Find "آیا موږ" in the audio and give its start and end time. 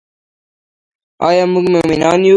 1.27-1.65